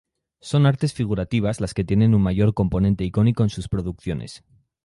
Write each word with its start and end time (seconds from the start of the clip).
Son 0.39 0.65
artes 0.65 0.93
figurativas 0.95 1.61
las 1.61 1.75
que 1.75 1.83
tienen 1.83 2.15
un 2.15 2.23
mayor 2.23 2.55
componente 2.55 3.03
icónico 3.03 3.43
en 3.43 3.49
sus 3.49 3.67
producciones. 3.69 4.43